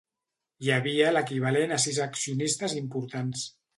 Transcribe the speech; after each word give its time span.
Hi 0.61 0.69
havia 0.77 1.11
l'equivalent 1.15 1.73
a 1.75 1.79
sis 1.85 1.99
accionistes 2.09 2.77
importants. 2.85 3.45